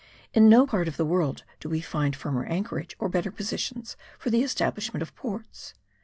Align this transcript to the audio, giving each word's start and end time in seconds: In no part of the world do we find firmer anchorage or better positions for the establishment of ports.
In 0.33 0.49
no 0.49 0.65
part 0.65 0.87
of 0.87 0.97
the 0.97 1.05
world 1.05 1.43
do 1.59 1.69
we 1.69 1.79
find 1.79 2.15
firmer 2.15 2.43
anchorage 2.45 2.95
or 2.97 3.07
better 3.07 3.29
positions 3.29 3.95
for 4.17 4.31
the 4.31 4.41
establishment 4.41 5.03
of 5.03 5.13
ports. 5.15 5.75